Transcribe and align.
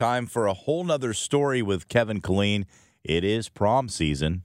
Time 0.00 0.24
for 0.24 0.46
a 0.46 0.54
whole 0.54 0.82
nother 0.82 1.12
story 1.12 1.60
with 1.60 1.86
Kevin 1.90 2.22
Killeen. 2.22 2.64
It 3.04 3.22
is 3.22 3.50
prom 3.50 3.90
season. 3.90 4.44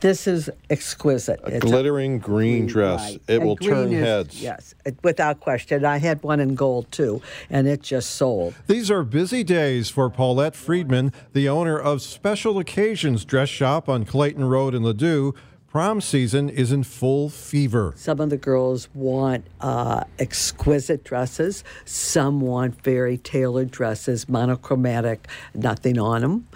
This 0.00 0.26
is 0.26 0.50
exquisite. 0.68 1.38
A 1.44 1.54
It's 1.54 1.64
glittering 1.64 2.18
green 2.18 2.66
dress. 2.66 3.12
right. 3.12 3.20
It 3.28 3.34
And 3.36 3.44
will 3.46 3.54
turn 3.56 3.92
is- 3.92 4.00
heads. 4.04 4.42
Yes, 4.42 4.74
it- 4.84 4.98
without 5.04 5.38
question. 5.38 5.84
I 5.84 5.98
had 5.98 6.20
one 6.24 6.40
in 6.40 6.56
gold 6.56 6.90
too, 6.90 7.22
and 7.48 7.68
it 7.68 7.80
just 7.80 8.10
sold. 8.16 8.54
These 8.66 8.90
are 8.90 9.04
busy 9.04 9.44
days 9.44 9.88
for 9.88 10.10
Paulette 10.10 10.56
Friedman, 10.56 11.12
the 11.32 11.48
owner 11.48 11.78
of 11.78 12.02
Special 12.02 12.58
Occasions 12.58 13.24
Dress 13.24 13.48
Shop 13.48 13.88
on 13.88 14.04
Clayton 14.04 14.46
Road 14.46 14.74
in 14.74 14.82
Ladue. 14.82 15.32
Prom 15.76 16.00
season 16.00 16.48
is 16.48 16.72
in 16.72 16.84
full 16.84 17.28
fever. 17.28 17.92
Some 17.96 18.18
of 18.18 18.30
the 18.30 18.38
girls 18.38 18.88
want 18.94 19.44
uh, 19.60 20.04
exquisite 20.18 21.04
dresses. 21.04 21.64
Some 21.84 22.40
want 22.40 22.82
very 22.82 23.18
tailored 23.18 23.72
dresses, 23.72 24.26
monochromatic, 24.26 25.28
nothing 25.54 25.98
on 25.98 26.22
them. 26.22 26.48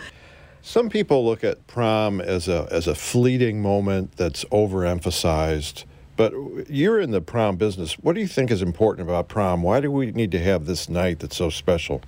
Some 0.63 0.89
people 0.89 1.23
look 1.23 1.45
at 1.45 1.67
prom 1.67 2.23
as 2.23 2.49
a 2.49 2.67
as 2.71 2.87
a 2.87 2.95
fleeting 2.95 3.61
moment 3.61 4.17
that's 4.17 4.47
overemphasized. 4.47 5.85
But 6.17 6.33
you're 6.71 6.99
in 6.99 7.11
the 7.11 7.21
prom 7.21 7.57
business. 7.57 7.99
What 7.99 8.15
do 8.15 8.23
you 8.23 8.27
think 8.27 8.51
is 8.51 8.63
important 8.63 9.07
about 9.07 9.29
prom? 9.29 9.63
Why 9.63 9.81
do 9.81 9.91
we 9.91 10.13
need 10.13 10.33
to 10.33 10.43
have 10.43 10.65
this 10.65 10.89
night 10.89 11.19
that's 11.19 11.37
so 11.37 11.51
special? 11.51 12.01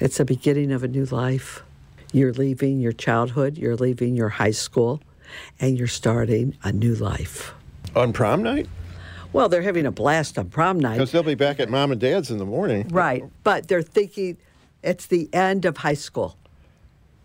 It's 0.00 0.18
the 0.18 0.24
beginning 0.24 0.72
of 0.72 0.82
a 0.82 0.88
new 0.88 1.04
life. 1.04 1.62
You're 2.12 2.32
leaving 2.32 2.80
your 2.80 2.90
childhood, 2.90 3.58
you're 3.58 3.76
leaving 3.76 4.16
your 4.16 4.28
high 4.28 4.50
school, 4.50 5.00
and 5.60 5.78
you're 5.78 5.86
starting 5.86 6.56
a 6.62 6.72
new 6.72 6.94
life. 6.94 7.54
On 7.94 8.12
prom 8.12 8.42
night? 8.42 8.68
Well, 9.32 9.48
they're 9.48 9.62
having 9.62 9.86
a 9.86 9.90
blast 9.90 10.38
on 10.38 10.50
prom 10.50 10.78
night. 10.78 10.94
Because 10.94 11.12
they'll 11.12 11.22
be 11.22 11.34
back 11.34 11.58
at 11.60 11.70
mom 11.70 11.92
and 11.92 12.00
dad's 12.00 12.30
in 12.30 12.38
the 12.38 12.44
morning. 12.44 12.88
Right. 12.88 13.24
But 13.44 13.68
they're 13.68 13.82
thinking 13.82 14.36
it's 14.82 15.06
the 15.06 15.28
end 15.32 15.64
of 15.64 15.78
high 15.78 15.94
school. 15.94 16.36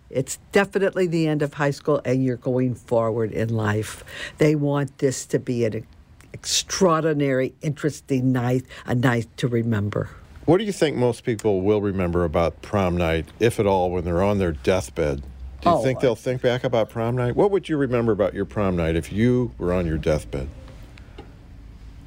It's 0.09 0.39
definitely 0.53 1.07
the 1.07 1.27
end 1.27 1.41
of 1.41 1.55
high 1.55 1.71
school, 1.71 1.99
and 2.05 2.23
you're 2.23 2.37
going 2.37 2.75
forward 2.75 3.33
in 3.33 3.49
life. 3.49 4.05
They 4.37 4.55
want 4.55 4.99
this 4.99 5.25
to 5.27 5.39
be 5.39 5.65
an 5.65 5.85
extraordinary, 6.31 7.53
interesting 7.61 8.31
night, 8.31 8.63
a 8.85 8.95
night 8.95 9.27
to 9.37 9.49
remember. 9.49 10.09
What 10.45 10.59
do 10.59 10.63
you 10.63 10.71
think 10.71 10.95
most 10.95 11.25
people 11.25 11.59
will 11.59 11.81
remember 11.81 12.23
about 12.23 12.61
prom 12.61 12.95
night, 12.95 13.25
if 13.39 13.59
at 13.59 13.67
all, 13.67 13.91
when 13.91 14.05
they're 14.05 14.23
on 14.23 14.37
their 14.37 14.53
deathbed? 14.53 15.23
Do 15.67 15.73
you 15.73 15.79
Oh, 15.79 15.83
think 15.83 15.99
they'll 15.99 16.15
think 16.15 16.41
back 16.41 16.63
about 16.63 16.89
prom 16.89 17.15
night? 17.15 17.35
What 17.35 17.51
would 17.51 17.67
you 17.69 17.77
remember 17.77 18.11
about 18.11 18.33
your 18.33 18.45
prom 18.45 18.75
night 18.75 18.95
if 18.95 19.11
you 19.11 19.51
were 19.57 19.73
on 19.73 19.85
your 19.85 19.97
deathbed? 19.97 20.49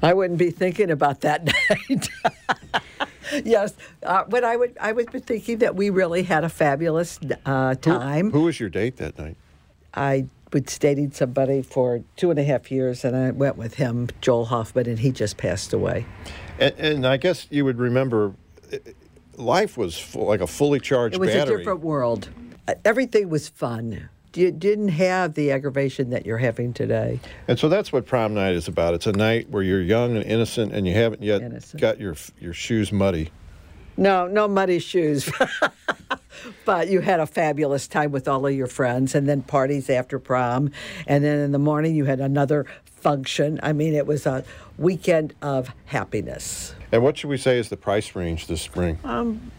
I 0.03 0.13
wouldn't 0.13 0.39
be 0.39 0.49
thinking 0.49 0.89
about 0.89 1.21
that 1.21 1.45
night. 1.69 2.09
yes, 3.45 3.73
uh, 4.03 4.23
but 4.27 4.43
I 4.43 4.55
would. 4.57 4.75
I 4.79 4.91
would 4.91 5.11
be 5.11 5.19
thinking 5.19 5.59
that 5.59 5.75
we 5.75 5.89
really 5.91 6.23
had 6.23 6.43
a 6.43 6.49
fabulous 6.49 7.19
uh, 7.45 7.75
time. 7.75 8.31
Who 8.31 8.41
was 8.43 8.59
your 8.59 8.69
date 8.69 8.97
that 8.97 9.17
night? 9.19 9.37
I 9.93 10.25
was 10.51 10.63
dating 10.79 11.11
somebody 11.11 11.61
for 11.61 12.03
two 12.15 12.31
and 12.31 12.39
a 12.39 12.43
half 12.43 12.71
years, 12.71 13.05
and 13.05 13.15
I 13.15 13.29
went 13.31 13.57
with 13.57 13.75
him, 13.75 14.07
Joel 14.21 14.45
Hoffman, 14.45 14.87
and 14.89 14.97
he 14.99 15.11
just 15.11 15.37
passed 15.37 15.71
away. 15.71 16.05
And, 16.59 16.73
and 16.79 17.05
I 17.07 17.17
guess 17.17 17.45
you 17.51 17.63
would 17.65 17.77
remember 17.77 18.33
life 19.37 19.77
was 19.77 19.97
full, 19.97 20.25
like 20.25 20.41
a 20.41 20.47
fully 20.47 20.79
charged 20.79 21.15
It 21.15 21.19
was 21.19 21.29
battery. 21.29 21.55
a 21.55 21.57
different 21.59 21.81
world. 21.81 22.29
Everything 22.85 23.29
was 23.29 23.49
fun. 23.49 24.09
You 24.33 24.51
didn't 24.51 24.89
have 24.89 25.33
the 25.33 25.51
aggravation 25.51 26.09
that 26.11 26.25
you're 26.25 26.37
having 26.37 26.71
today. 26.73 27.19
And 27.49 27.59
so 27.59 27.67
that's 27.67 27.91
what 27.91 28.05
prom 28.05 28.33
night 28.33 28.53
is 28.53 28.67
about. 28.67 28.93
It's 28.93 29.07
a 29.07 29.11
night 29.11 29.49
where 29.49 29.61
you're 29.61 29.81
young 29.81 30.15
and 30.15 30.25
innocent 30.25 30.73
and 30.73 30.87
you 30.87 30.93
haven't 30.93 31.21
yet 31.21 31.41
Innocent. 31.41 31.81
got 31.81 31.99
your 31.99 32.15
your 32.39 32.53
shoes 32.53 32.93
muddy. 32.93 33.31
No, 33.97 34.27
no 34.27 34.47
muddy 34.47 34.79
shoes. 34.79 35.29
but 36.65 36.87
you 36.87 37.01
had 37.01 37.19
a 37.19 37.25
fabulous 37.27 37.87
time 37.87 38.11
with 38.11 38.27
all 38.27 38.47
of 38.47 38.53
your 38.53 38.67
friends, 38.67 39.13
and 39.15 39.27
then 39.27 39.41
parties 39.41 39.89
after 39.89 40.17
prom. 40.17 40.71
And 41.07 41.23
then 41.23 41.39
in 41.39 41.51
the 41.51 41.59
morning, 41.59 41.93
you 41.95 42.05
had 42.05 42.21
another 42.21 42.65
function. 42.85 43.59
I 43.61 43.73
mean, 43.73 43.93
it 43.93 44.07
was 44.07 44.25
a 44.25 44.43
weekend 44.77 45.33
of 45.41 45.73
happiness. 45.85 46.73
And 46.91 47.03
what 47.03 47.17
should 47.17 47.29
we 47.29 47.37
say 47.37 47.59
is 47.59 47.69
the 47.69 47.77
price 47.77 48.15
range 48.15 48.47
this 48.47 48.61
spring? 48.61 48.97
Um, 49.03 49.51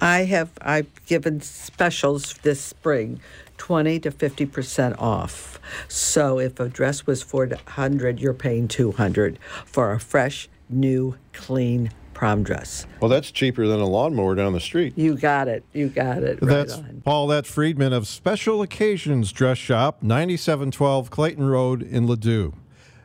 I 0.00 0.24
have 0.24 0.50
I've 0.60 1.06
given 1.06 1.40
specials 1.40 2.34
this 2.42 2.60
spring, 2.60 3.20
twenty 3.56 3.98
to 4.00 4.10
fifty 4.10 4.46
percent 4.46 4.98
off. 4.98 5.58
So 5.88 6.38
if 6.38 6.60
a 6.60 6.68
dress 6.68 7.06
was 7.06 7.22
four 7.22 7.48
hundred, 7.66 8.20
you're 8.20 8.34
paying 8.34 8.68
two 8.68 8.92
hundred 8.92 9.38
for 9.64 9.92
a 9.92 10.00
fresh, 10.00 10.48
new, 10.68 11.16
clean 11.32 11.90
prom 12.14 12.42
dress. 12.42 12.84
well, 13.00 13.08
that's 13.08 13.30
cheaper 13.30 13.68
than 13.68 13.78
a 13.78 13.86
lawnmower 13.86 14.34
down 14.34 14.52
the 14.52 14.60
street. 14.60 14.92
You 14.96 15.16
got 15.16 15.46
it. 15.46 15.64
You 15.72 15.88
got 15.88 16.24
it. 16.24 16.40
Right 16.42 16.48
That's 16.48 16.74
on. 16.74 17.02
Paulette 17.04 17.46
Friedman 17.46 17.92
of 17.92 18.08
Special 18.08 18.60
Occasions 18.60 19.30
Dress 19.30 19.56
Shop, 19.56 20.02
9712 20.02 21.10
Clayton 21.10 21.46
Road 21.46 21.80
in 21.80 22.08
Ladue. 22.08 22.54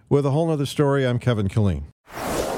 With 0.09 0.25
a 0.25 0.31
whole 0.31 0.47
nother 0.47 0.65
story, 0.65 1.05
I'm 1.05 1.19
Kevin 1.19 1.47
Killeen. 1.47 1.92